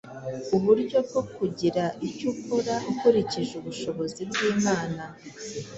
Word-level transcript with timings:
uburyo 0.57 0.97
bwo 1.07 1.21
kugira 1.35 1.83
icyo 2.07 2.29
akora 2.37 2.75
akurikije 2.91 3.53
ubushobozi 3.61 4.21
bw’Imana. 4.29 5.03